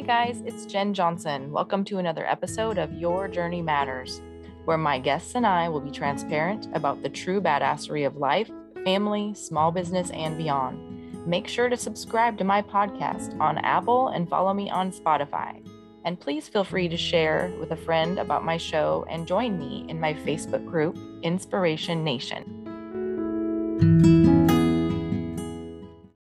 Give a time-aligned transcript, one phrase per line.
[0.00, 1.52] Hey guys, it's Jen Johnson.
[1.52, 4.22] Welcome to another episode of Your Journey Matters,
[4.64, 8.50] where my guests and I will be transparent about the true badassery of life,
[8.82, 11.26] family, small business, and beyond.
[11.26, 15.62] Make sure to subscribe to my podcast on Apple and follow me on Spotify.
[16.06, 19.84] And please feel free to share with a friend about my show and join me
[19.86, 22.56] in my Facebook group, Inspiration Nation.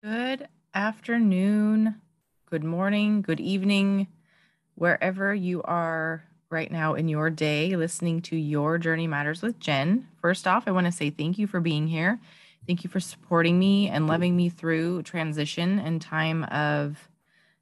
[0.04, 2.02] Good afternoon,
[2.52, 4.08] good morning, good evening,
[4.76, 10.06] wherever you are right now in your day listening to Your Journey Matters with Jen.
[10.22, 12.20] First off, I want to say thank you for being here.
[12.68, 17.08] Thank you for supporting me and loving me through transition and time of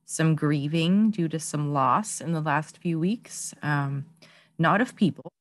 [0.06, 3.54] some grieving due to some loss in the last few weeks.
[3.62, 4.08] Um,
[4.58, 5.32] not of people,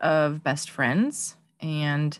[0.00, 2.18] of best friends, and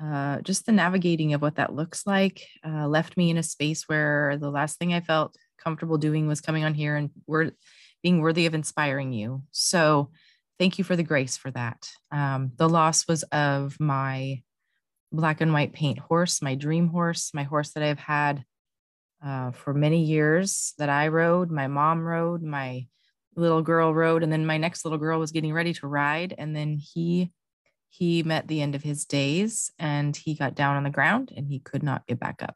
[0.00, 3.88] uh, just the navigating of what that looks like uh, left me in a space
[3.88, 7.52] where the last thing I felt comfortable doing was coming on here and we're
[8.02, 9.42] being worthy of inspiring you.
[9.50, 10.10] So,
[10.58, 11.88] thank you for the grace for that.
[12.10, 14.42] Um, the loss was of my
[15.12, 18.44] black and white paint horse, my dream horse, my horse that I've had
[19.24, 22.86] uh, for many years that I rode, my mom rode, my
[23.36, 26.34] little girl rode, and then my next little girl was getting ready to ride.
[26.36, 27.32] And then he
[27.90, 31.48] he met the end of his days and he got down on the ground and
[31.48, 32.54] he could not get back up.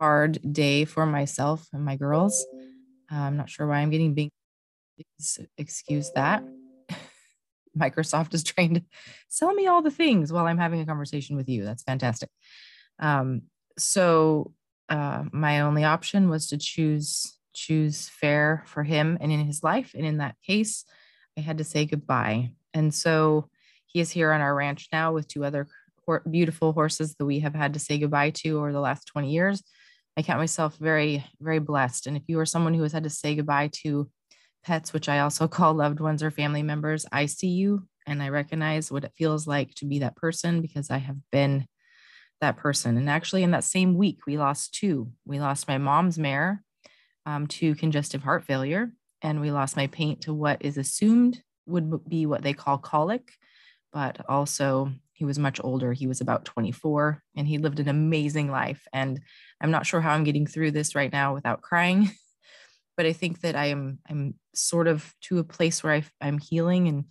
[0.00, 2.46] Hard day for myself and my girls.
[3.12, 4.30] Uh, I'm not sure why I'm getting big.
[5.58, 6.42] Excuse that.
[7.78, 8.82] Microsoft is trying to
[9.28, 11.64] sell me all the things while I'm having a conversation with you.
[11.64, 12.30] That's fantastic.
[12.98, 13.42] Um,
[13.78, 14.54] so
[14.88, 19.92] uh, my only option was to choose choose fair for him and in his life.
[19.94, 20.84] And in that case,
[21.36, 22.52] I had to say goodbye.
[22.72, 23.48] And so
[23.86, 25.66] he is here on our ranch now with two other
[26.30, 29.62] beautiful horses that we have had to say goodbye to over the last 20 years.
[30.16, 32.06] I count myself very, very blessed.
[32.06, 34.10] And if you are someone who has had to say goodbye to
[34.64, 38.28] pets, which I also call loved ones or family members, I see you and I
[38.28, 41.66] recognize what it feels like to be that person because I have been
[42.40, 42.96] that person.
[42.96, 45.12] And actually, in that same week, we lost two.
[45.26, 46.62] We lost my mom's mare
[47.26, 52.08] um, to congestive heart failure, and we lost my paint to what is assumed would
[52.08, 53.32] be what they call colic,
[53.92, 55.92] but also he was much older.
[55.92, 58.88] He was about 24 and he lived an amazing life.
[58.90, 59.20] And
[59.60, 62.10] I'm not sure how I'm getting through this right now without crying,
[62.96, 66.38] but I think that I am I'm sort of to a place where I, I'm
[66.38, 67.04] healing and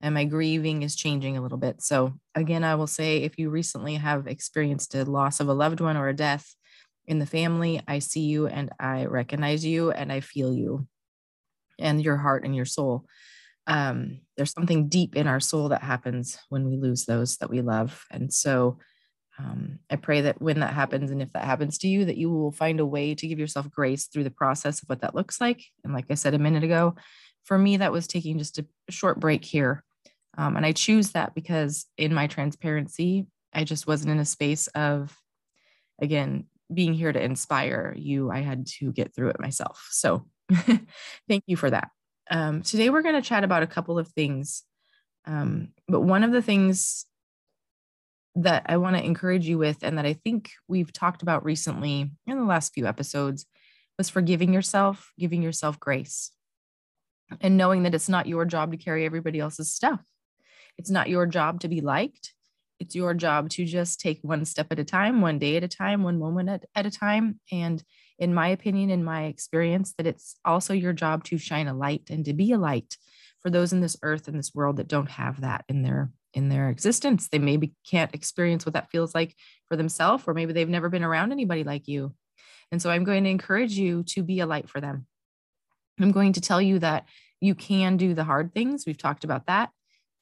[0.00, 1.82] and my grieving is changing a little bit.
[1.82, 5.80] So again, I will say if you recently have experienced a loss of a loved
[5.80, 6.54] one or a death
[7.04, 10.86] in the family, I see you and I recognize you and I feel you
[11.80, 13.06] and your heart and your soul.
[13.66, 17.60] Um, there's something deep in our soul that happens when we lose those that we
[17.62, 18.04] love.
[18.10, 18.78] And so
[19.38, 22.30] um, I pray that when that happens, and if that happens to you, that you
[22.30, 25.40] will find a way to give yourself grace through the process of what that looks
[25.40, 25.64] like.
[25.84, 26.96] And like I said a minute ago,
[27.44, 29.84] for me, that was taking just a short break here.
[30.38, 34.66] Um, and I choose that because in my transparency, I just wasn't in a space
[34.68, 35.16] of,
[36.00, 38.30] again, being here to inspire you.
[38.30, 39.88] I had to get through it myself.
[39.92, 40.26] So
[41.28, 41.90] Thank you for that.
[42.30, 44.62] Um, today, we're going to chat about a couple of things.
[45.26, 47.06] Um, but one of the things
[48.36, 52.10] that I want to encourage you with, and that I think we've talked about recently
[52.26, 53.46] in the last few episodes,
[53.96, 56.32] was forgiving yourself, giving yourself grace,
[57.40, 60.02] and knowing that it's not your job to carry everybody else's stuff.
[60.78, 62.34] It's not your job to be liked.
[62.78, 65.68] It's your job to just take one step at a time, one day at a
[65.68, 67.82] time, one moment at, at a time, and
[68.18, 72.08] in my opinion, in my experience, that it's also your job to shine a light
[72.10, 72.96] and to be a light
[73.42, 76.48] for those in this earth and this world that don't have that in their in
[76.48, 77.28] their existence.
[77.28, 79.34] They maybe can't experience what that feels like
[79.68, 82.14] for themselves, or maybe they've never been around anybody like you.
[82.70, 85.06] And so I'm going to encourage you to be a light for them.
[86.00, 87.06] I'm going to tell you that
[87.40, 88.84] you can do the hard things.
[88.86, 89.70] We've talked about that.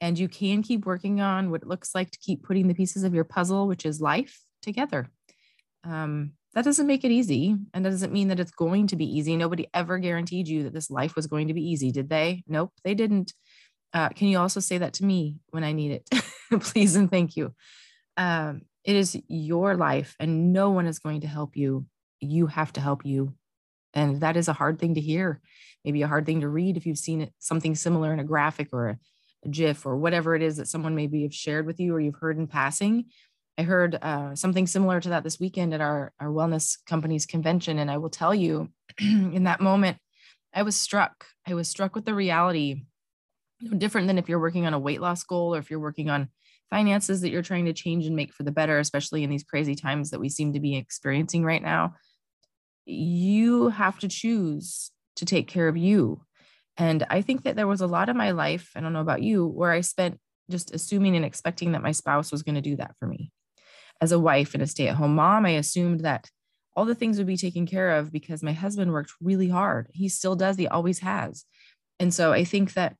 [0.01, 3.05] And you can keep working on what it looks like to keep putting the pieces
[3.05, 5.09] of your puzzle, which is life, together.
[5.83, 9.05] Um, that doesn't make it easy and that doesn't mean that it's going to be
[9.05, 9.37] easy.
[9.37, 12.45] Nobody ever guaranteed you that this life was going to be easy did they?
[12.47, 13.33] Nope they didn't.
[13.93, 16.11] Uh, can you also say that to me when i need it?
[16.61, 17.55] Please and thank you.
[18.17, 21.87] Um, it is your life and no one is going to help you.
[22.21, 23.35] You have to help you
[23.95, 25.41] and that is a hard thing to hear
[25.85, 28.69] maybe a hard thing to read if you've seen it something similar in a graphic
[28.73, 28.99] or a,
[29.45, 32.19] a gif or whatever it is that someone maybe have shared with you or you've
[32.19, 33.07] heard in passing
[33.57, 37.79] I heard uh, something similar to that this weekend at our, our wellness company's convention.
[37.79, 38.71] And I will tell you,
[39.01, 39.99] in that moment,
[40.53, 41.27] I was struck.
[41.47, 42.83] I was struck with the reality,
[43.77, 46.29] different than if you're working on a weight loss goal or if you're working on
[46.71, 49.75] finances that you're trying to change and make for the better, especially in these crazy
[49.75, 51.95] times that we seem to be experiencing right now.
[52.87, 56.21] you have to choose to take care of you.
[56.77, 59.23] And I think that there was a lot of my life, I don't know about
[59.23, 60.19] you, where I spent
[60.51, 63.33] just assuming and expecting that my spouse was going to do that for me.
[64.05, 66.29] As a wife and a stay at home mom, I assumed that
[66.77, 69.89] all the things would be taken care of because my husband worked really hard.
[69.95, 71.47] He still does, he always has.
[71.99, 72.97] And so I think that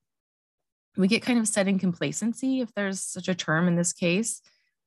[0.97, 4.41] we get kind of set in complacency, if there's such a term in this case,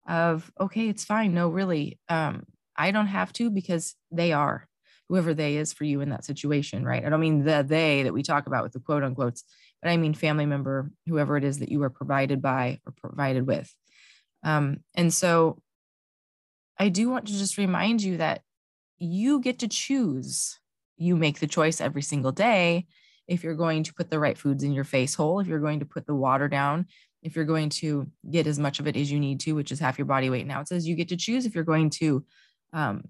[0.08, 1.36] of, okay, it's fine.
[1.36, 4.68] No, really, um, I don't have to because they are
[5.10, 7.06] whoever they is for you in that situation, right?
[7.06, 9.44] I don't mean the they that we talk about with the quote unquotes,
[9.84, 13.46] but I mean family member, whoever it is that you are provided by or provided
[13.46, 13.72] with.
[14.44, 15.62] Um, and so
[16.80, 18.42] I do want to just remind you that
[19.00, 20.60] you get to choose.
[20.98, 22.88] You make the choice every single day
[23.28, 25.80] if you're going to put the right foods in your face hole, if you're going
[25.80, 26.88] to put the water down,
[27.22, 29.80] if you're going to get as much of it as you need to, which is
[29.80, 30.62] half your body weight now.
[30.62, 32.26] It says you get to choose if you're going to
[32.74, 33.04] um,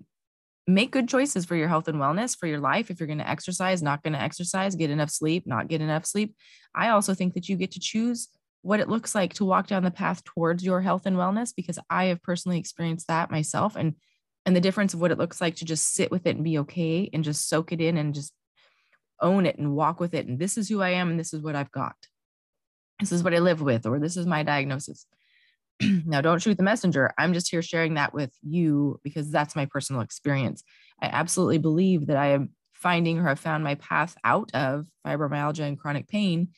[0.66, 2.90] make good choices for your health and wellness, for your life.
[2.90, 6.06] If you're going to exercise, not going to exercise, get enough sleep, not get enough
[6.06, 6.36] sleep.
[6.74, 8.28] I also think that you get to choose
[8.68, 11.80] what it looks like to walk down the path towards your health and wellness because
[11.90, 13.96] I have personally experienced that myself and
[14.46, 16.60] and the difference of what it looks like to just sit with it and be
[16.60, 18.34] okay and just soak it in and just
[19.22, 21.42] own it and walk with it and this is who I am and this is
[21.42, 21.96] what I've got.
[23.00, 25.06] This is what I live with or this is my diagnosis.
[25.82, 27.14] now, don't shoot the messenger.
[27.18, 30.62] I'm just here sharing that with you because that's my personal experience.
[31.02, 35.66] I absolutely believe that I am finding or have found my path out of fibromyalgia
[35.66, 36.50] and chronic pain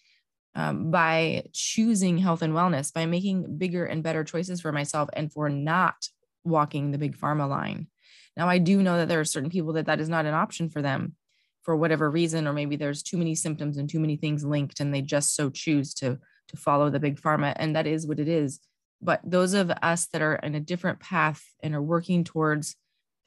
[0.60, 5.32] um, by choosing health and wellness, by making bigger and better choices for myself and
[5.32, 5.96] for not
[6.44, 7.88] walking the big pharma line.
[8.36, 10.70] Now, I do know that there are certain people that that is not an option
[10.70, 11.16] for them
[11.62, 14.94] for whatever reason, or maybe there's too many symptoms and too many things linked, and
[14.94, 16.20] they just so choose to
[16.50, 18.60] to follow the big pharma, and that is what it is.
[19.02, 22.76] But those of us that are in a different path and are working towards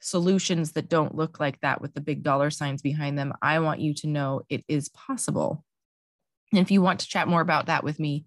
[0.01, 3.79] solutions that don't look like that with the big dollar signs behind them, I want
[3.79, 5.63] you to know it is possible.
[6.53, 8.25] And if you want to chat more about that with me,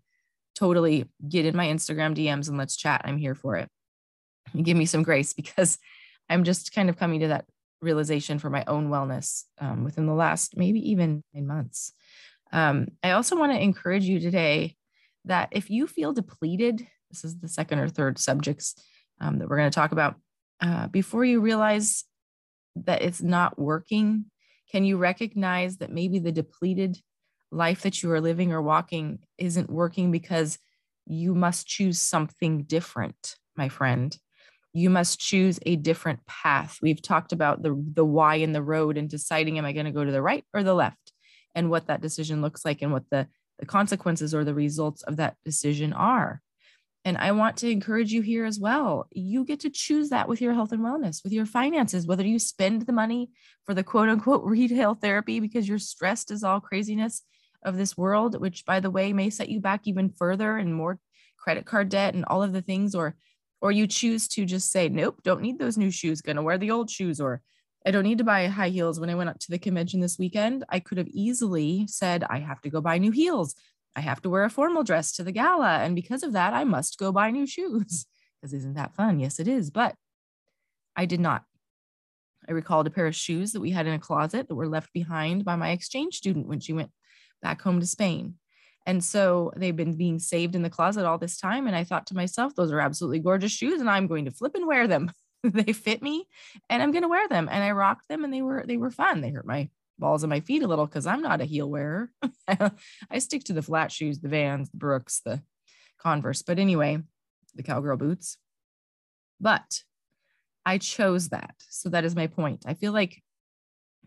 [0.55, 3.03] totally get in my Instagram DMs and let's chat.
[3.05, 3.69] I'm here for it.
[4.61, 5.79] Give me some grace because
[6.29, 7.45] I'm just kind of coming to that
[7.81, 11.93] realization for my own wellness um, within the last maybe even nine months.
[12.53, 14.77] Um, I also want to encourage you today
[15.25, 18.75] that if you feel depleted this is the second or third subjects
[19.21, 20.17] um, that we're going to talk about.
[20.61, 22.05] Uh, before you realize
[22.75, 24.27] that it's not working,
[24.71, 26.99] can you recognize that maybe the depleted
[27.51, 30.59] life that you are living or walking isn't working because
[31.07, 34.17] you must choose something different, my friend?
[34.73, 36.79] You must choose a different path.
[36.83, 39.93] We've talked about the, the why in the road and deciding, am I going to
[39.93, 41.13] go to the right or the left?
[41.55, 43.29] And what that decision looks like and what the,
[43.59, 46.43] the consequences or the results of that decision are.
[47.07, 49.07] And I want to encourage you here as well.
[49.13, 52.41] You get to choose that with your health and wellness, with your finances, whether you
[52.41, 53.31] spend the money
[53.65, 57.23] for the quote unquote retail therapy because you're stressed as all craziness
[57.67, 60.99] of this world, which by the way may set you back even further and more
[61.37, 63.17] credit card debt and all of the things, or
[63.61, 66.71] or you choose to just say, nope, don't need those new shoes, gonna wear the
[66.71, 67.43] old shoes, or
[67.87, 68.99] I don't need to buy high heels.
[68.99, 72.41] When I went up to the convention this weekend, I could have easily said, I
[72.41, 73.55] have to go buy new heels.
[73.95, 75.79] I have to wear a formal dress to the gala.
[75.79, 78.07] And because of that, I must go buy new shoes.
[78.43, 79.19] Because isn't that fun?
[79.19, 79.71] Yes, it is.
[79.71, 79.95] But
[80.95, 81.45] I did not.
[82.47, 84.93] I recalled a pair of shoes that we had in a closet that were left
[84.93, 86.91] behind by my exchange student when she went
[87.43, 88.35] back home to Spain.
[88.87, 91.67] And so they've been being saved in the closet all this time.
[91.67, 94.55] And I thought to myself, those are absolutely gorgeous shoes, and I'm going to flip
[94.55, 95.11] and wear them.
[95.43, 96.27] they fit me
[96.69, 97.49] and I'm going to wear them.
[97.51, 99.21] And I rocked them and they were, they were fun.
[99.21, 102.11] They hurt my balls of my feet a little because I'm not a heel wearer.
[102.49, 105.43] I stick to the flat shoes, the Vans, the Brooks, the
[105.99, 106.43] Converse.
[106.43, 106.99] But anyway,
[107.55, 108.39] the cowgirl boots.
[109.41, 109.83] But
[110.65, 111.55] I chose that.
[111.69, 112.65] So that is my point.
[112.67, 113.23] I feel like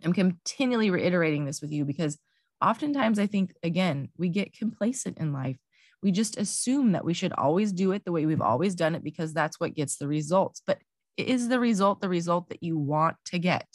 [0.04, 2.18] I'm continually reiterating this with you because
[2.62, 5.58] oftentimes I think, again, we get complacent in life.
[6.02, 9.04] We just assume that we should always do it the way we've always done it
[9.04, 10.62] because that's what gets the results.
[10.66, 10.80] But
[11.18, 13.68] is the result the result that you want to get?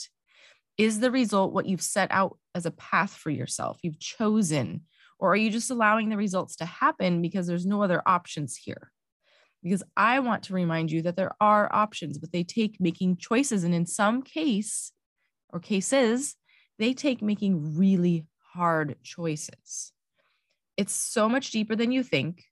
[0.79, 3.79] Is the result what you've set out as a path for yourself?
[3.83, 4.83] You've chosen,
[5.19, 8.91] or are you just allowing the results to happen because there's no other options here?
[9.63, 13.65] Because I want to remind you that there are options, but they take making choices.
[13.65, 14.93] And in some case
[15.51, 16.35] or cases,
[16.79, 19.93] they take making really hard choices.
[20.77, 22.45] It's so much deeper than you think.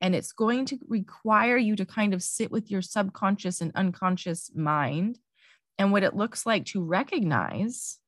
[0.00, 4.50] And it's going to require you to kind of sit with your subconscious and unconscious
[4.54, 5.18] mind
[5.78, 7.98] and what it looks like to recognize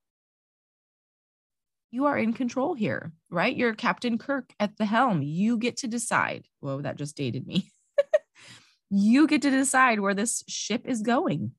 [1.91, 3.57] you are in control here, right?
[3.57, 5.23] You're Captain Kirk at the helm.
[5.23, 6.47] You get to decide.
[6.61, 7.71] Whoa, that just dated me.
[8.91, 11.53] you get to decide where this ship is going.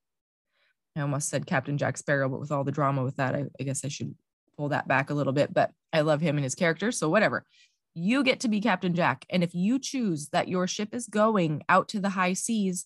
[0.96, 3.64] I almost said Captain Jack Sparrow, but with all the drama with that, I, I
[3.64, 4.14] guess I should
[4.58, 5.54] pull that back a little bit.
[5.54, 6.92] But I love him and his character.
[6.92, 7.46] So, whatever.
[7.94, 9.26] You get to be Captain Jack.
[9.30, 12.86] And if you choose that your ship is going out to the high seas,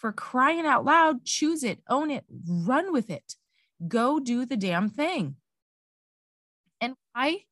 [0.00, 3.34] for crying out loud, choose it, own it, run with it,
[3.86, 5.36] go do the damn thing.
[6.80, 7.44] And why?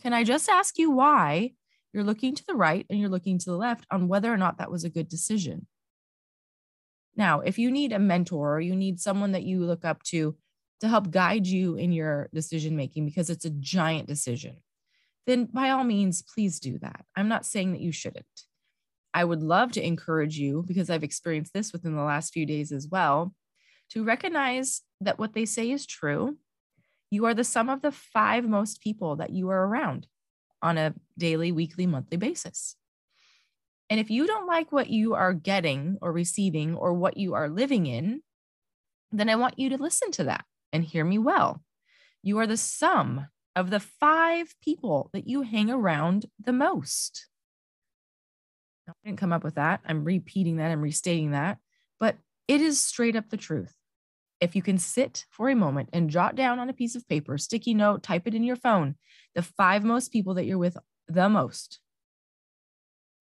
[0.00, 1.54] Can I just ask you why
[1.92, 4.58] you're looking to the right and you're looking to the left on whether or not
[4.58, 5.66] that was a good decision?
[7.16, 10.36] Now, if you need a mentor or you need someone that you look up to
[10.80, 14.56] to help guide you in your decision making because it's a giant decision,
[15.26, 17.04] then by all means, please do that.
[17.16, 18.26] I'm not saying that you shouldn't.
[19.12, 22.72] I would love to encourage you, because I've experienced this within the last few days
[22.72, 23.34] as well,
[23.90, 26.36] to recognize that what they say is true.
[27.10, 30.06] You are the sum of the five most people that you are around
[30.62, 32.76] on a daily, weekly, monthly basis.
[33.90, 37.48] And if you don't like what you are getting or receiving or what you are
[37.48, 38.20] living in,
[39.10, 41.62] then I want you to listen to that and hear me well.
[42.22, 47.26] You are the sum of the five people that you hang around the most.
[48.88, 49.80] I didn't come up with that.
[49.86, 50.70] I'm repeating that.
[50.70, 51.58] I'm restating that.
[52.00, 53.74] But it is straight up the truth.
[54.40, 57.36] If you can sit for a moment and jot down on a piece of paper,
[57.38, 58.94] sticky note, type it in your phone,
[59.34, 60.76] the five most people that you're with
[61.08, 61.80] the most.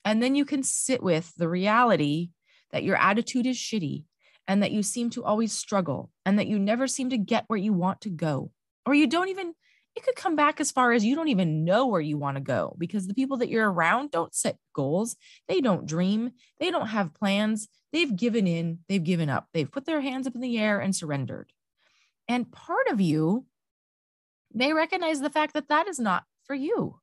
[0.05, 2.29] And then you can sit with the reality
[2.71, 4.03] that your attitude is shitty
[4.47, 7.59] and that you seem to always struggle and that you never seem to get where
[7.59, 8.51] you want to go,
[8.85, 9.53] or you don't even
[9.97, 12.41] it could come back as far as you don't even know where you want to
[12.41, 15.15] go because the people that you're around don't set goals.
[15.47, 16.33] They don't dream.
[16.59, 17.67] They don't have plans.
[17.91, 18.79] They've given in.
[18.87, 19.47] They've given up.
[19.53, 21.51] They've put their hands up in the air and surrendered.
[22.27, 23.47] And part of you
[24.53, 26.99] may recognize the fact that that is not for you.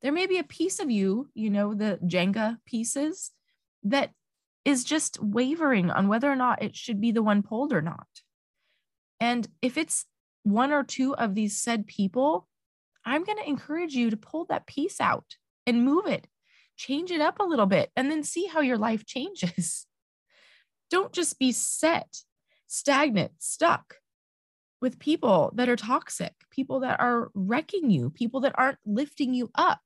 [0.00, 3.32] There may be a piece of you, you know, the Jenga pieces
[3.82, 4.12] that
[4.64, 8.06] is just wavering on whether or not it should be the one pulled or not.
[9.18, 10.06] And if it's
[10.42, 12.48] one or two of these said people,
[13.04, 15.36] I'm going to encourage you to pull that piece out
[15.66, 16.26] and move it,
[16.76, 19.86] change it up a little bit, and then see how your life changes.
[20.90, 22.18] Don't just be set,
[22.66, 23.96] stagnant, stuck
[24.80, 29.50] with people that are toxic, people that are wrecking you, people that aren't lifting you
[29.54, 29.80] up.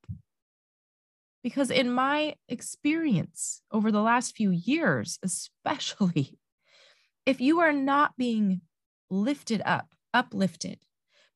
[1.45, 6.39] Because in my experience over the last few years, especially,
[7.27, 8.63] if you are not being
[9.11, 10.79] lifted up, uplifted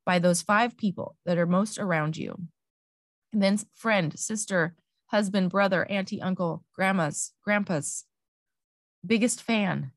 [0.07, 2.35] by those five people that are most around you.
[3.35, 4.75] And then friend, sister,
[5.09, 8.07] husband, brother, auntie, uncle, grandmas, grandpas,
[9.07, 9.93] biggest fan.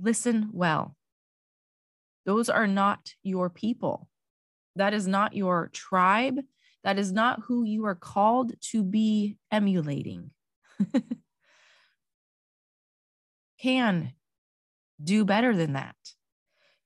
[0.00, 0.94] Listen well.
[2.24, 4.08] Those are not your people.
[4.76, 6.38] That is not your tribe.
[6.84, 10.30] That is not who you are called to be emulating.
[13.60, 14.12] Can
[15.02, 15.96] do better than that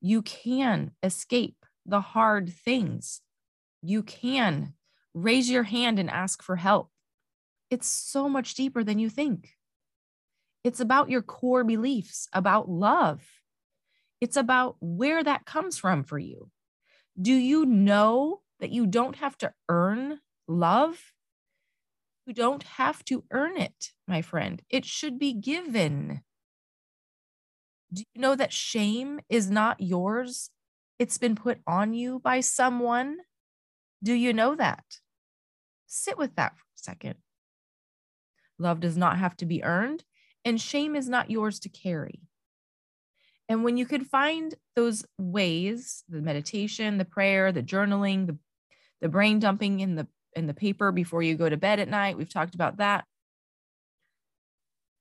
[0.03, 3.21] you can escape the hard things.
[3.81, 4.75] You can
[5.15, 6.91] raise your hand and ask for help.
[7.71, 9.51] It's so much deeper than you think.
[10.65, 13.23] It's about your core beliefs about love.
[14.21, 16.51] It's about where that comes from for you.
[17.21, 21.13] Do you know that you don't have to earn love?
[22.27, 24.63] You don't have to earn it, my friend.
[24.71, 26.23] It should be given.
[27.93, 30.51] Do you know that shame is not yours?
[31.01, 33.19] It's been put on you by someone.
[34.01, 34.85] Do you know that?
[35.89, 37.17] Sit with that for a second.
[38.61, 40.05] Love does not have to be earned,
[40.45, 42.21] and shame is not yours to carry.
[43.49, 48.39] And when you can find those ways, the meditation, the prayer, the journaling, the,
[49.03, 52.17] the brain dumping in the in the paper before you go to bed at night,
[52.17, 53.05] we've talked about that.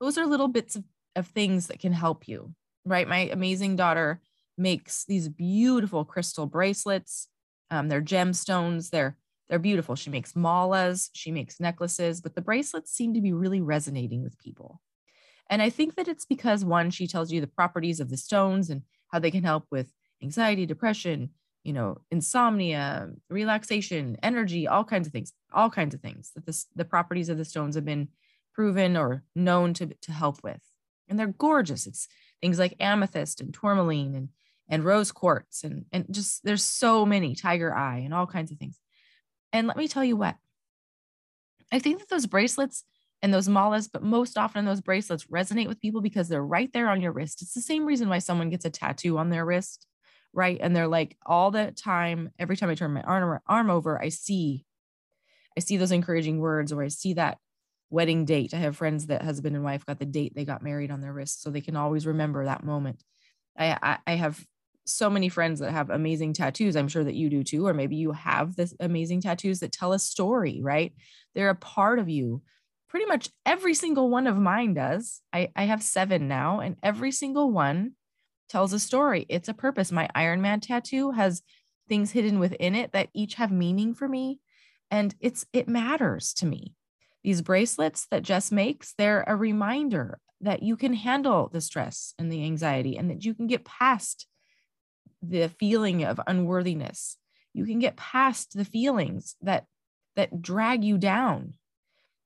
[0.02, 0.84] Those are little bits of,
[1.16, 2.54] of things that can help you
[2.86, 3.08] right?
[3.08, 4.22] My amazing daughter
[4.58, 7.28] makes these beautiful crystal bracelets.
[7.70, 8.90] Um, they're gemstones.
[8.90, 9.18] They're
[9.50, 9.96] they're beautiful.
[9.96, 11.10] She makes malas.
[11.14, 14.82] She makes necklaces, but the bracelets seem to be really resonating with people.
[15.50, 18.70] And I think that it's because one, she tells you the properties of the stones
[18.70, 19.92] and how they can help with
[20.24, 21.32] anxiety, depression,
[21.64, 26.68] you know, insomnia, relaxation, energy, all kinds of things, all kinds of things that this,
[26.76, 28.08] the properties of the stones have been
[28.54, 30.62] proven or known to, to help with.
[31.08, 31.88] And they're gorgeous.
[31.88, 32.08] It's
[32.42, 34.30] things like amethyst and tourmaline and
[34.70, 38.58] and rose quartz and and just there's so many tiger eye and all kinds of
[38.58, 38.80] things.
[39.54, 40.38] And let me tell you what,
[41.72, 42.86] I think that those bracelets
[43.22, 46.90] and those malas, but most often those bracelets resonate with people because they're right there
[46.90, 47.42] on your wrist.
[47.42, 49.86] It's the same reason why someone gets a tattoo on their wrist,
[50.34, 50.58] right?
[50.62, 54.10] And they're like all the time, every time I turn my arm, arm over, I
[54.10, 54.66] see,
[55.58, 57.38] I see those encouraging words, or I see that
[57.90, 58.54] wedding date.
[58.54, 61.14] I have friends that husband and wife got the date they got married on their
[61.14, 63.04] wrist, so they can always remember that moment.
[63.58, 64.46] I, I, I have
[64.86, 66.76] so many friends that have amazing tattoos.
[66.76, 69.94] I'm sure that you do too, or maybe you have this amazing tattoos that tell
[69.94, 70.94] a story, right?
[71.36, 72.42] They're a part of you.
[72.90, 75.22] Pretty much every single one of mine does.
[75.32, 77.94] I, I have seven now, and every single one
[78.52, 79.26] tells a story.
[79.30, 79.92] It's a purpose.
[79.92, 81.42] My Iron Man tattoo has
[81.88, 84.40] things hidden within it that each have meaning for me.
[84.92, 86.76] And it's it matters to me.
[87.24, 92.32] These bracelets that Jess makes, they're a reminder that you can handle the stress and
[92.32, 94.28] the anxiety and that you can get past
[95.22, 97.18] the feeling of unworthiness.
[97.54, 99.66] You can get past the feelings that
[100.16, 101.54] that drag you down.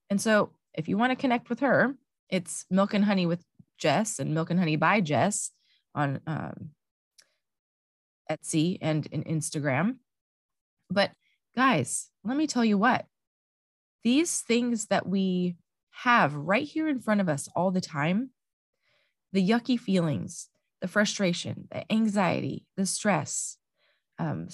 [0.09, 1.95] And so if you want to connect with her,
[2.29, 3.43] it's Milk and Honey with
[3.77, 5.51] Jess and Milk and Honey by Jess
[5.95, 6.69] on um,
[8.29, 9.95] Etsy and in Instagram.
[10.89, 11.11] But
[11.55, 13.05] guys, let me tell you what,
[14.03, 15.55] these things that we
[15.91, 18.29] have right here in front of us all the time
[19.33, 20.47] the yucky feelings,
[20.79, 23.57] the frustration, the anxiety, the stress.
[24.17, 24.47] Um,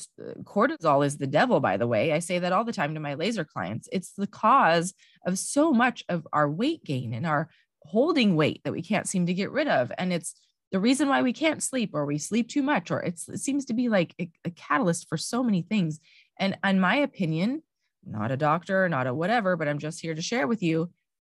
[0.44, 2.14] cortisol is the devil, by the way.
[2.14, 3.88] I say that all the time to my laser clients.
[3.92, 7.50] It's the cause of so much of our weight gain and our
[7.84, 9.92] holding weight that we can't seem to get rid of.
[10.00, 10.34] And it's
[10.72, 13.74] the reason why we can't sleep or we sleep too much, or it seems to
[13.74, 16.00] be like a, a catalyst for so many things.
[16.40, 17.62] And in my opinion,
[18.06, 20.92] not a doctor, not a whatever, but I'm just here to share with you.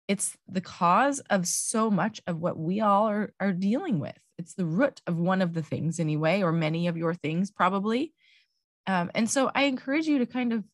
[0.07, 4.17] It's the cause of so much of what we all are, are dealing with.
[4.39, 8.13] It's the root of one of the things, anyway, or many of your things, probably.
[8.87, 10.65] Um, and so I encourage you to kind of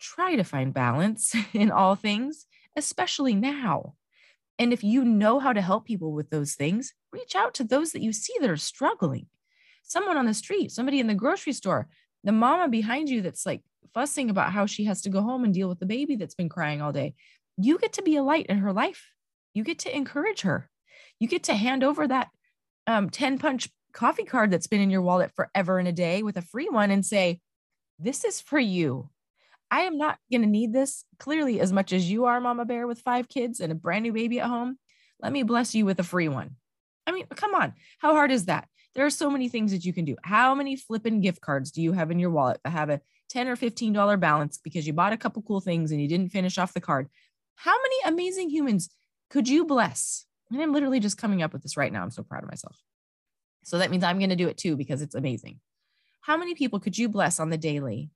[0.00, 3.94] try to find balance in all things, especially now.
[4.58, 7.92] And if you know how to help people with those things, reach out to those
[7.92, 9.26] that you see that are struggling.
[9.82, 11.88] Someone on the street, somebody in the grocery store,
[12.24, 13.62] the mama behind you that's like
[13.94, 16.48] fussing about how she has to go home and deal with the baby that's been
[16.48, 17.14] crying all day.
[17.56, 19.12] You get to be a light in her life.
[19.54, 20.68] You get to encourage her.
[21.18, 22.28] You get to hand over that
[22.86, 26.36] um, 10 punch coffee card that's been in your wallet forever and a day with
[26.36, 27.40] a free one and say,
[27.98, 29.10] This is for you.
[29.70, 32.86] I am not going to need this clearly as much as you are, Mama Bear,
[32.86, 34.78] with five kids and a brand new baby at home.
[35.20, 36.56] Let me bless you with a free one.
[37.06, 37.74] I mean, come on.
[37.98, 38.68] How hard is that?
[38.94, 40.16] There are so many things that you can do.
[40.22, 43.00] How many flipping gift cards do you have in your wallet that have a
[43.30, 46.58] 10 or $15 balance because you bought a couple cool things and you didn't finish
[46.58, 47.08] off the card?
[47.56, 48.90] How many amazing humans
[49.30, 50.26] could you bless?
[50.50, 52.02] And I'm literally just coming up with this right now.
[52.02, 52.78] I'm so proud of myself.
[53.64, 55.60] So that means I'm going to do it too because it's amazing.
[56.20, 58.10] How many people could you bless on the daily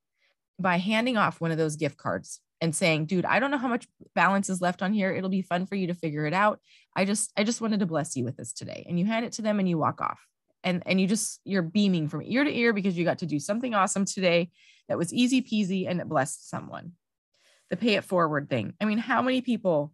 [0.60, 3.68] by handing off one of those gift cards and saying, dude, I don't know how
[3.68, 5.12] much balance is left on here.
[5.12, 6.60] It'll be fun for you to figure it out.
[6.94, 8.84] I just, I just wanted to bless you with this today.
[8.88, 10.20] And you hand it to them and you walk off.
[10.62, 13.38] And, and you just, you're beaming from ear to ear because you got to do
[13.38, 14.50] something awesome today
[14.88, 16.92] that was easy peasy and it blessed someone.
[17.70, 18.74] The pay it forward thing.
[18.80, 19.92] I mean, how many people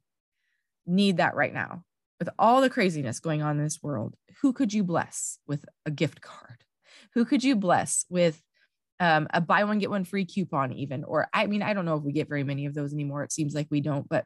[0.87, 1.85] need that right now?
[2.19, 5.91] With all the craziness going on in this world, who could you bless with a
[5.91, 6.65] gift card?
[7.13, 8.43] Who could you bless with
[9.01, 11.97] um, a buy one get one free coupon even or i mean i don't know
[11.97, 14.25] if we get very many of those anymore it seems like we don't but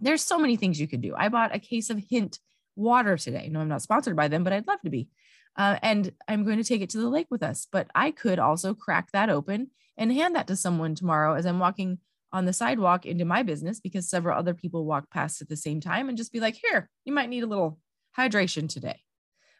[0.00, 1.14] there's so many things you could do.
[1.16, 2.38] I bought a case of hint
[2.76, 3.48] water today.
[3.50, 5.08] No i'm not sponsored by them but i'd love to be.
[5.56, 8.38] Uh, and i'm going to take it to the lake with us but i could
[8.38, 11.98] also crack that open and hand that to someone tomorrow as i'm walking
[12.32, 15.80] on the sidewalk into my business because several other people walk past at the same
[15.80, 17.78] time and just be like here you might need a little
[18.16, 19.00] hydration today.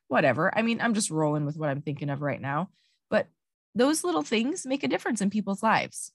[0.09, 0.57] Whatever.
[0.57, 2.71] I mean i'm just rolling with what i'm thinking of right now
[3.11, 3.27] but
[3.75, 6.13] those little things make a difference in people's lives.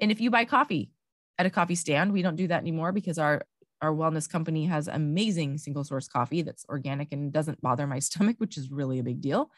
[0.00, 0.90] And if you buy coffee
[1.38, 3.42] at a coffee stand, we don't do that anymore because our
[3.82, 8.36] our wellness company has amazing single source coffee that's organic and doesn't bother my stomach,
[8.38, 9.50] which is really a big deal.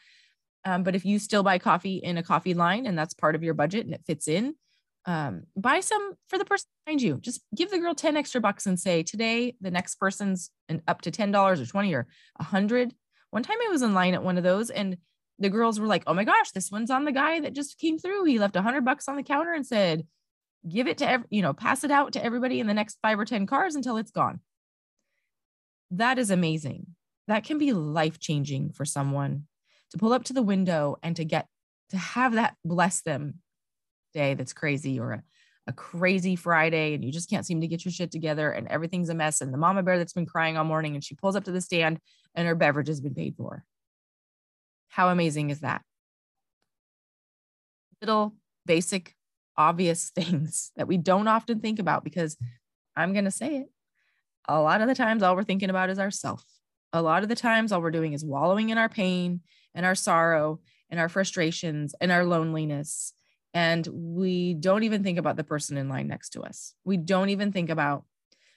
[0.65, 3.43] Um, but if you still buy coffee in a coffee line and that's part of
[3.43, 4.55] your budget and it fits in,
[5.05, 7.17] um, buy some for the person behind you.
[7.19, 11.01] Just give the girl 10 extra bucks and say, today, the next person's an up
[11.01, 12.07] to $10 or 20 or
[12.37, 12.95] 100.
[13.31, 14.97] One time I was in line at one of those and
[15.43, 17.99] the girls were like, "Oh my gosh, this one's on the guy that just came
[17.99, 18.25] through.
[18.25, 20.07] He left a hundred bucks on the counter and said,
[20.67, 23.25] give it to you know, pass it out to everybody in the next five or
[23.25, 24.39] ten cars until it's gone."
[25.91, 26.87] That is amazing.
[27.27, 29.47] That can be life changing for someone
[29.91, 31.47] to pull up to the window and to get
[31.89, 33.35] to have that bless them
[34.13, 35.23] day that's crazy or a,
[35.67, 39.09] a crazy Friday and you just can't seem to get your shit together and everything's
[39.09, 41.43] a mess and the mama bear that's been crying all morning and she pulls up
[41.43, 41.99] to the stand
[42.35, 43.63] and her beverage has been paid for
[44.93, 45.81] how amazing is that?
[47.99, 48.35] Little
[48.67, 49.15] basic,
[49.57, 52.37] obvious things that we don't often think about because
[52.95, 53.69] I'm going to say it.
[54.47, 56.45] A lot of the times, all we're thinking about is ourself.
[56.91, 59.41] A lot of the times, all we're doing is wallowing in our pain
[59.73, 60.59] and our sorrow
[60.91, 63.13] and our frustrations and our loneliness.
[63.51, 66.75] And we don't even think about the person in line next to us.
[66.83, 68.03] We don't even think about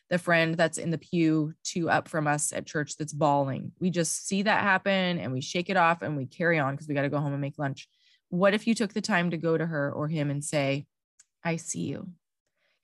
[0.08, 3.72] the friend that's in the pew two up from us at church that's bawling.
[3.80, 6.86] We just see that happen and we shake it off and we carry on because
[6.86, 7.88] we got to go home and make lunch.
[8.28, 10.86] What if you took the time to go to her or him and say,
[11.44, 12.08] I see you.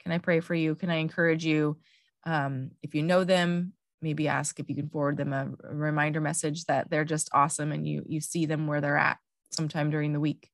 [0.03, 0.75] Can I pray for you?
[0.75, 1.79] Can I encourage you?
[2.25, 6.21] Um, if you know them, maybe ask if you can forward them a, a reminder
[6.21, 9.19] message that they're just awesome and you you see them where they're at
[9.51, 10.49] sometime during the week.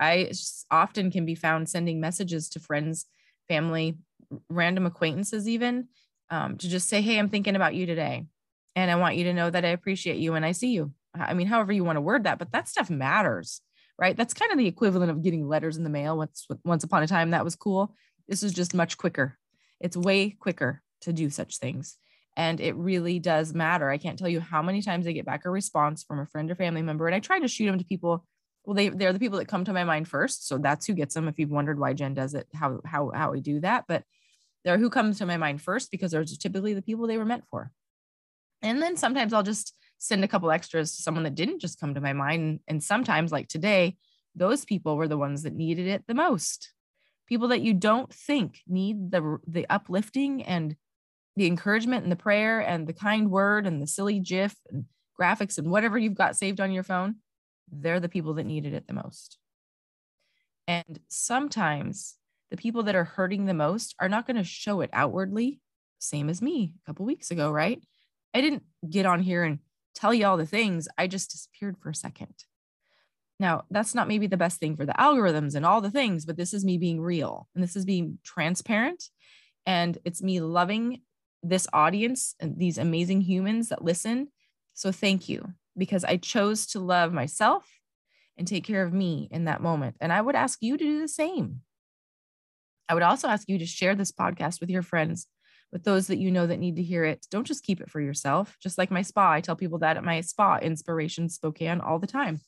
[0.00, 0.32] I
[0.70, 3.06] often can be found sending messages to friends,
[3.48, 3.98] family,
[4.48, 5.88] random acquaintances, even
[6.30, 8.26] um, to just say, Hey, I'm thinking about you today.
[8.76, 10.92] And I want you to know that I appreciate you and I see you.
[11.14, 13.60] I mean, however you want to word that, but that stuff matters,
[13.98, 14.16] right?
[14.16, 16.16] That's kind of the equivalent of getting letters in the mail.
[16.16, 17.94] Once, once upon a time, that was cool.
[18.28, 19.38] This is just much quicker.
[19.80, 21.96] It's way quicker to do such things.
[22.36, 23.88] And it really does matter.
[23.88, 26.50] I can't tell you how many times I get back a response from a friend
[26.50, 27.06] or family member.
[27.06, 28.26] And I try to shoot them to people
[28.64, 31.14] well they they're the people that come to my mind first so that's who gets
[31.14, 34.04] them if you've wondered why jen does it how how how we do that but
[34.64, 37.44] they're who comes to my mind first because they're typically the people they were meant
[37.50, 37.70] for.
[38.62, 41.94] And then sometimes i'll just send a couple extras to someone that didn't just come
[41.94, 43.96] to my mind and sometimes like today
[44.34, 46.72] those people were the ones that needed it the most.
[47.26, 50.76] People that you don't think need the the uplifting and
[51.36, 54.84] the encouragement and the prayer and the kind word and the silly gif and
[55.18, 57.16] graphics and whatever you've got saved on your phone
[57.80, 59.38] they're the people that needed it the most.
[60.66, 62.16] And sometimes
[62.50, 65.60] the people that are hurting the most are not going to show it outwardly,
[65.98, 67.82] same as me a couple weeks ago, right?
[68.32, 69.58] I didn't get on here and
[69.94, 70.88] tell you all the things.
[70.98, 72.34] I just disappeared for a second.
[73.40, 76.36] Now, that's not maybe the best thing for the algorithms and all the things, but
[76.36, 79.04] this is me being real and this is being transparent.
[79.66, 81.02] And it's me loving
[81.42, 84.28] this audience and these amazing humans that listen.
[84.74, 87.68] So thank you because I chose to love myself
[88.36, 89.96] and take care of me in that moment.
[90.00, 91.60] And I would ask you to do the same.
[92.88, 95.26] I would also ask you to share this podcast with your friends,
[95.72, 97.26] with those that you know that need to hear it.
[97.30, 98.56] Don't just keep it for yourself.
[98.60, 102.06] Just like my spa, I tell people that at my spa, Insparations Spokane, all the
[102.06, 102.40] time.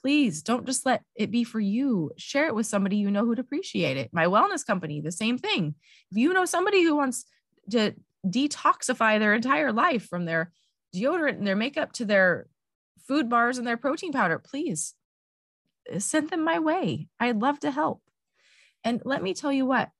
[0.00, 2.10] Please don't just let it be for you.
[2.18, 4.10] Share it with somebody you know who'd appreciate it.
[4.12, 5.74] My wellness company, the same thing.
[6.10, 7.24] If you know somebody who wants
[7.70, 7.94] to
[8.26, 10.52] detoxify their entire life from their
[10.94, 12.46] deodorant and their makeup to their
[13.06, 14.94] food bars and their protein powder, please
[15.92, 17.08] uh, send them my way.
[17.20, 18.02] I'd love to help.
[18.82, 19.90] And let me tell you what,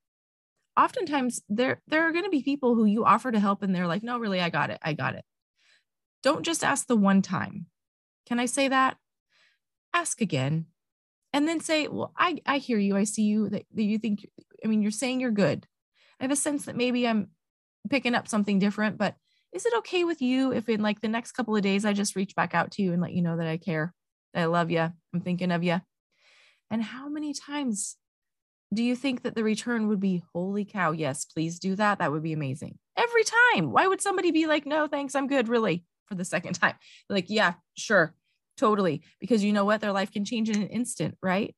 [0.77, 3.87] oftentimes there, there are going to be people who you offer to help and they're
[3.87, 4.79] like, no, really, I got it.
[4.81, 5.25] I got it.
[6.21, 7.67] Don't just ask the one time.
[8.25, 8.97] Can I say that?
[9.93, 10.65] Ask again.
[11.33, 12.95] And then say, well, I, I hear you.
[12.95, 14.25] I see you that, that you think,
[14.63, 15.67] I mean, you're saying you're good.
[16.19, 17.29] I have a sense that maybe I'm
[17.89, 19.15] picking up something different, but
[19.55, 22.15] is it okay with you if in like the next couple of days I just
[22.17, 23.93] reach back out to you and let you know that I care,
[24.33, 25.79] that I love you, I'm thinking of you?
[26.69, 27.95] And how many times
[28.73, 31.99] do you think that the return would be, holy cow, yes, please do that?
[31.99, 32.77] That would be amazing.
[32.97, 33.71] Every time.
[33.71, 36.75] Why would somebody be like, no, thanks, I'm good, really, for the second time?
[37.09, 38.13] Like, yeah, sure,
[38.57, 39.03] totally.
[39.21, 39.79] Because you know what?
[39.79, 41.55] Their life can change in an instant, right?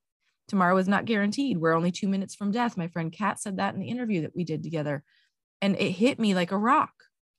[0.50, 1.58] Tomorrow is not guaranteed.
[1.58, 2.78] We're only two minutes from death.
[2.78, 5.04] My friend Kat said that in the interview that we did together.
[5.62, 6.92] And it hit me like a rock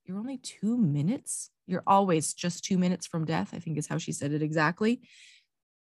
[0.08, 1.50] you're only two minutes.
[1.66, 5.02] You're always just two minutes from death, I think is how she said it exactly.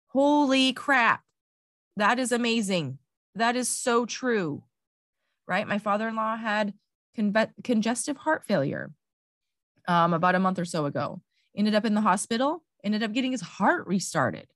[0.08, 1.22] Holy crap.
[1.96, 2.98] That is amazing.
[3.34, 4.64] That is so true.
[5.46, 5.68] Right.
[5.68, 6.72] My father in law had
[7.14, 8.90] con- congestive heart failure
[9.86, 11.20] um, about a month or so ago.
[11.54, 14.46] Ended up in the hospital, ended up getting his heart restarted.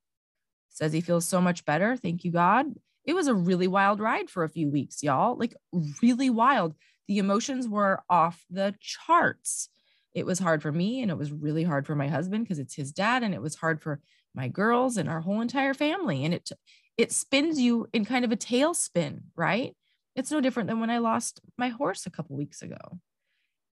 [0.71, 1.97] Says he feels so much better.
[1.97, 2.67] Thank you, God.
[3.05, 5.37] It was a really wild ride for a few weeks, y'all.
[5.37, 5.55] Like,
[6.03, 6.75] really wild
[7.09, 9.71] the emotions were off the charts.
[10.15, 12.75] It was hard for me and it was really hard for my husband because it's
[12.75, 14.01] his dad and it was hard for
[14.35, 16.51] my girls and our whole entire family and it
[16.97, 19.77] it spins you in kind of a tailspin, right?
[20.17, 22.99] It's no different than when I lost my horse a couple weeks ago.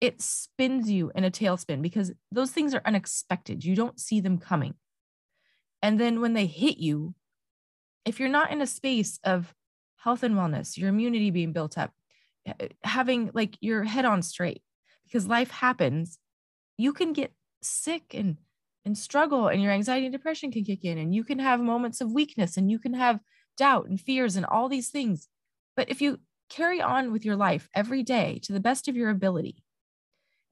[0.01, 3.65] It spins you in a tailspin because those things are unexpected.
[3.65, 4.75] You don't see them coming.
[5.83, 7.15] And then when they hit you,
[8.05, 9.53] if you're not in a space of
[9.97, 11.93] health and wellness, your immunity being built up,
[12.47, 14.63] Uh, having like your head on straight
[15.05, 16.19] because life happens.
[16.79, 17.33] You can get
[17.63, 18.37] sick and
[18.85, 22.01] and struggle and your anxiety and depression can kick in and you can have moments
[22.01, 23.19] of weakness and you can have
[23.57, 25.29] doubt and fears and all these things.
[25.75, 29.11] But if you carry on with your life every day to the best of your
[29.11, 29.65] ability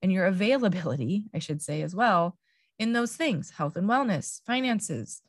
[0.03, 2.37] and your availability i should say as well
[2.79, 5.23] in those things health and wellness finances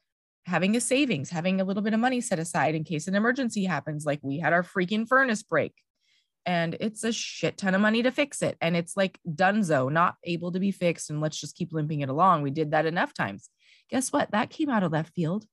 [0.45, 3.65] having a savings having a little bit of money set aside in case an emergency
[3.65, 5.73] happens like we had our freaking furnace break
[6.45, 8.57] and it's a shit ton of money to fix it.
[8.61, 11.09] And it's like dunzo, not able to be fixed.
[11.09, 12.43] And let's just keep limping it along.
[12.43, 13.49] We did that enough times.
[13.89, 14.31] Guess what?
[14.31, 15.45] That came out of left field.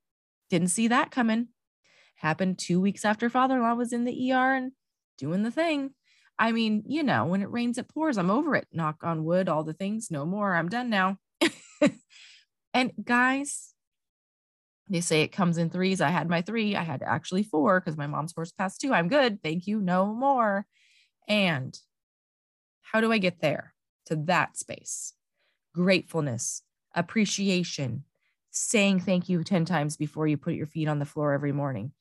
[0.50, 1.48] Didn't see that coming.
[2.16, 4.72] Happened two weeks after father in law was in the ER and
[5.18, 5.94] doing the thing.
[6.38, 8.18] I mean, you know, when it rains, it pours.
[8.18, 8.66] I'm over it.
[8.72, 10.54] Knock on wood, all the things, no more.
[10.54, 11.18] I'm done now.
[12.74, 13.74] and guys,
[14.88, 16.00] they say it comes in threes.
[16.00, 16.76] I had my three.
[16.76, 18.92] I had actually four because my mom's horse passed two.
[18.92, 19.42] I'm good.
[19.42, 19.80] Thank you.
[19.80, 20.66] No more.
[21.28, 21.78] And
[22.82, 23.74] how do I get there
[24.06, 25.14] to that space?
[25.74, 26.62] Gratefulness,
[26.94, 28.04] appreciation,
[28.50, 31.92] saying thank you 10 times before you put your feet on the floor every morning,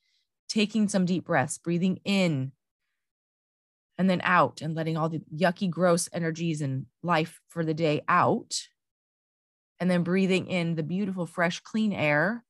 [0.48, 2.52] taking some deep breaths, breathing in
[3.98, 8.02] and then out and letting all the yucky, gross energies and life for the day
[8.08, 8.68] out.
[9.78, 12.44] And then breathing in the beautiful, fresh, clean air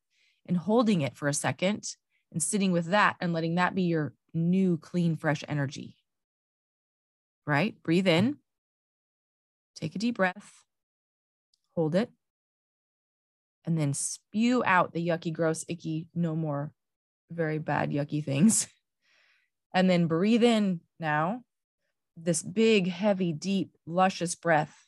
[0.47, 1.95] and holding it for a second
[2.31, 5.95] and sitting with that and letting that be your new, clean, fresh energy.
[7.45, 7.75] Right?
[7.83, 8.37] Breathe in,
[9.75, 10.63] take a deep breath,
[11.75, 12.09] hold it,
[13.65, 16.71] and then spew out the yucky, gross, icky, no more
[17.31, 18.67] very bad, yucky things.
[19.75, 21.41] And then breathe in now
[22.15, 24.85] this big, heavy, deep, luscious breath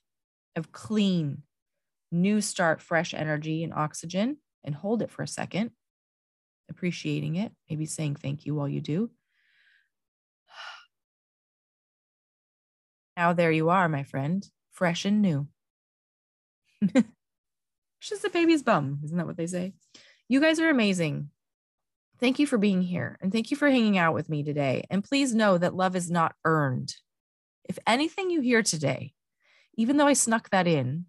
[0.56, 1.42] of clean,
[2.12, 5.72] new start, fresh energy and oxygen, and hold it for a second,
[6.70, 9.10] appreciating it, maybe saying thank you while you do.
[13.18, 15.48] Now, there you are, my friend, fresh and new.
[16.82, 17.04] it's
[18.02, 19.00] Just a baby's bum.
[19.04, 19.74] Isn't that what they say?
[20.28, 21.30] You guys are amazing.
[22.20, 24.86] Thank you for being here and thank you for hanging out with me today.
[24.90, 26.96] And please know that love is not earned.
[27.66, 29.14] If anything you hear today,
[29.76, 31.06] even though I snuck that in,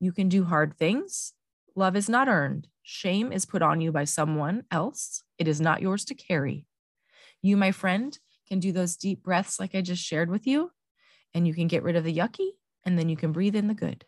[0.00, 1.32] you can do hard things.
[1.74, 2.68] Love is not earned.
[2.82, 5.22] Shame is put on you by someone else.
[5.38, 6.66] It is not yours to carry.
[7.42, 10.70] You, my friend, can do those deep breaths like I just shared with you,
[11.34, 12.50] and you can get rid of the yucky,
[12.84, 14.04] and then you can breathe in the good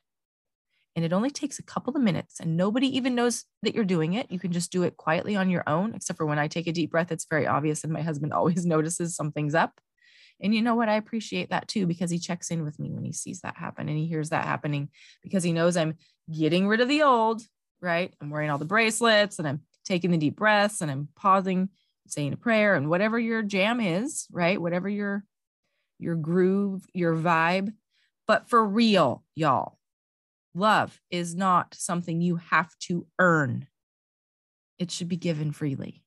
[0.97, 4.15] and it only takes a couple of minutes and nobody even knows that you're doing
[4.15, 4.31] it.
[4.31, 6.73] You can just do it quietly on your own, except for when I take a
[6.73, 7.85] deep breath, it's very obvious.
[7.85, 9.81] And my husband always notices something's up.
[10.43, 10.89] And you know what?
[10.89, 13.89] I appreciate that too, because he checks in with me when he sees that happen
[13.89, 14.89] and he hears that happening
[15.23, 15.97] because he knows I'm
[16.33, 17.43] getting rid of the old,
[17.81, 18.13] right?
[18.21, 21.69] I'm wearing all the bracelets and I'm taking the deep breaths and I'm pausing,
[22.13, 24.61] saying a prayer and whatever your jam is, right?
[24.61, 25.25] Whatever your
[25.99, 27.73] your groove, your vibe.
[28.27, 29.79] But for real, y'all,
[30.55, 33.67] Love is not something you have to earn,
[34.79, 36.03] it should be given freely.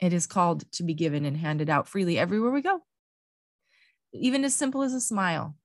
[0.00, 2.82] It is called to be given and handed out freely everywhere we go.
[4.12, 5.56] Even as simple as a smile,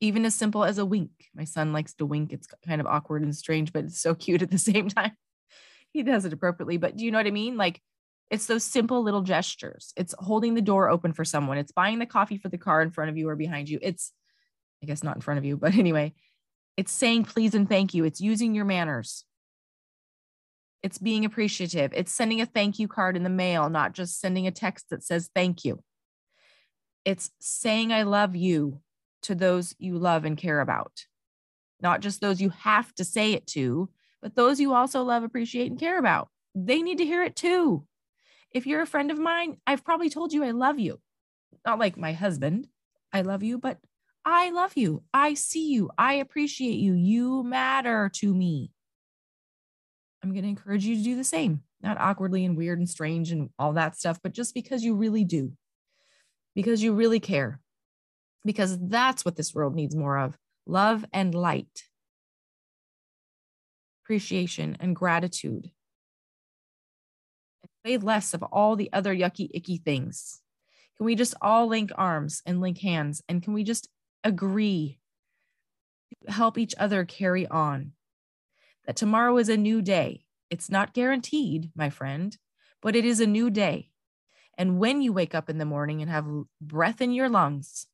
[0.00, 1.10] even as simple as a wink.
[1.34, 2.32] My son likes to wink.
[2.32, 5.12] It's kind of awkward and strange, but it's so cute at the same time.
[5.92, 6.76] He does it appropriately.
[6.76, 7.56] But do you know what I mean?
[7.56, 7.80] Like
[8.30, 9.92] it's those simple little gestures.
[9.96, 11.58] It's holding the door open for someone.
[11.58, 13.78] It's buying the coffee for the car in front of you or behind you.
[13.80, 14.12] It's,
[14.82, 16.14] I guess, not in front of you, but anyway,
[16.76, 18.04] it's saying please and thank you.
[18.04, 19.24] It's using your manners.
[20.82, 21.92] It's being appreciative.
[21.94, 25.02] It's sending a thank you card in the mail, not just sending a text that
[25.02, 25.82] says thank you.
[27.04, 28.80] It's saying I love you
[29.22, 30.92] to those you love and care about,
[31.80, 33.88] not just those you have to say it to,
[34.20, 36.28] but those you also love, appreciate, and care about.
[36.54, 37.86] They need to hear it too.
[38.56, 40.98] If you're a friend of mine, I've probably told you I love you.
[41.66, 42.68] Not like my husband,
[43.12, 43.76] I love you, but
[44.24, 45.02] I love you.
[45.12, 45.90] I see you.
[45.98, 46.94] I appreciate you.
[46.94, 48.70] You matter to me.
[50.24, 53.30] I'm going to encourage you to do the same, not awkwardly and weird and strange
[53.30, 55.52] and all that stuff, but just because you really do,
[56.54, 57.60] because you really care,
[58.42, 61.82] because that's what this world needs more of love and light,
[64.02, 65.72] appreciation and gratitude.
[67.86, 70.40] Say less of all the other yucky, icky things.
[70.96, 73.22] Can we just all link arms and link hands?
[73.28, 73.88] And can we just
[74.24, 74.98] agree
[76.24, 77.92] to help each other carry on.
[78.86, 80.24] That tomorrow is a new day.
[80.50, 82.36] It's not guaranteed, my friend,
[82.82, 83.90] but it is a new day.
[84.58, 86.26] And when you wake up in the morning and have
[86.60, 87.86] breath in your lungs,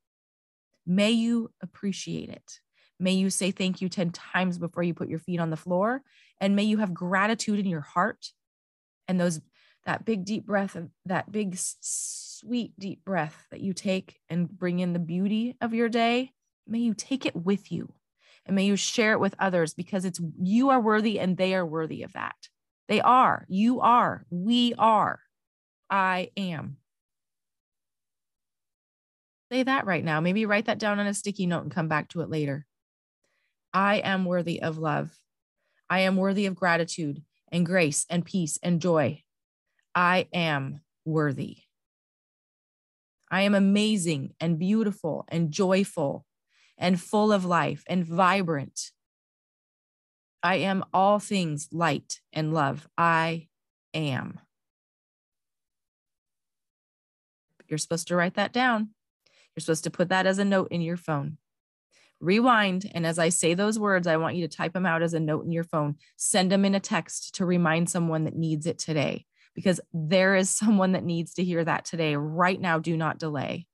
[0.87, 2.61] may you appreciate it.
[3.00, 6.02] May you say thank you 10 times before you put your feet on the floor.
[6.40, 8.28] And may you have gratitude in your heart
[9.09, 9.40] and those
[9.85, 14.79] that big deep breath of that big sweet deep breath that you take and bring
[14.79, 16.33] in the beauty of your day
[16.66, 17.92] may you take it with you.
[18.45, 21.66] And may you share it with others because it's you are worthy and they are
[21.66, 22.35] worthy of that.
[22.88, 23.47] They are.
[23.49, 24.25] You are.
[24.31, 25.21] We are.
[25.88, 26.79] I am.
[29.53, 30.21] Say that right now.
[30.21, 32.66] Maybe write that down on a sticky note and come back to it later.
[33.73, 35.16] I am worthy of love.
[35.88, 39.23] I am worthy of gratitude and grace and peace and joy
[39.94, 41.59] I am worthy.
[43.31, 46.26] I am amazing and beautiful and joyful
[46.76, 48.90] and full of life and vibrant.
[50.42, 52.88] I am all things light and love.
[52.98, 53.48] I
[53.94, 54.40] am.
[57.68, 58.90] You're supposed to write that down.
[59.55, 61.38] You're supposed to put that as a note in your phone.
[62.20, 62.90] Rewind.
[62.94, 65.20] And as I say those words, I want you to type them out as a
[65.20, 65.96] note in your phone.
[66.16, 70.51] Send them in a text to remind someone that needs it today, because there is
[70.51, 72.17] someone that needs to hear that today.
[72.17, 73.67] Right now, do not delay.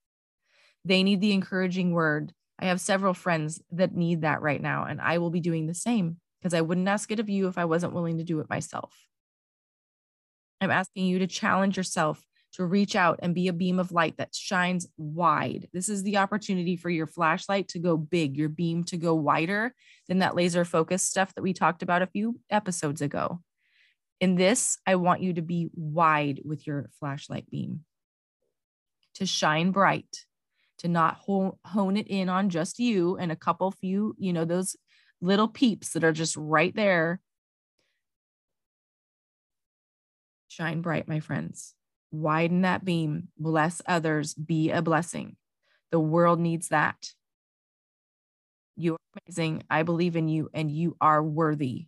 [0.85, 2.33] They need the encouraging word.
[2.59, 5.75] I have several friends that need that right now, and I will be doing the
[5.75, 8.51] same because I wouldn't ask it of you if I wasn't willing to do it
[8.51, 8.95] myself.
[10.61, 14.17] I'm asking you to challenge yourself to reach out and be a beam of light
[14.17, 15.69] that shines wide.
[15.73, 19.75] This is the opportunity for your flashlight to go big, your beam to go wider
[20.09, 23.41] than that laser focus stuff that we talked about a few episodes ago.
[24.21, 27.85] In this, I want you to be wide with your flashlight beam,
[29.15, 30.25] to shine bright,
[30.79, 34.77] to not hone it in on just you and a couple few, you know, those
[35.21, 37.21] little peeps that are just right there.
[40.49, 41.75] Shine bright, my friends
[42.11, 45.37] widen that beam, bless others, be a blessing.
[45.91, 47.13] The world needs that.
[48.77, 49.65] You are amazing.
[49.69, 51.88] I believe in you and you are worthy.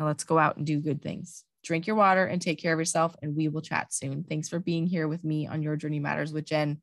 [0.00, 1.44] Now let's go out and do good things.
[1.62, 4.24] Drink your water and take care of yourself, and we will chat soon.
[4.24, 6.80] Thanks for being here with me on Your Journey Matters with Jen.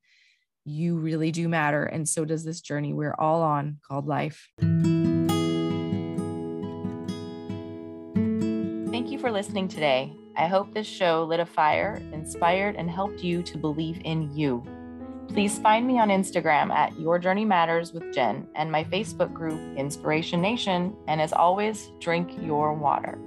[0.65, 4.51] You really do matter, and so does this journey we're all on called life.
[8.91, 10.13] Thank you for listening today.
[10.36, 14.63] I hope this show lit a fire, inspired, and helped you to believe in you.
[15.29, 19.59] Please find me on Instagram at Your Journey Matters with Jen and my Facebook group,
[19.77, 20.95] Inspiration Nation.
[21.07, 23.19] And as always, drink your water.